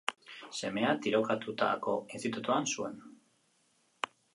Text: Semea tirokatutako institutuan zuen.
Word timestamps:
Semea 0.59 0.93
tirokatutako 1.07 1.95
institutuan 2.19 2.69
zuen. 2.75 3.01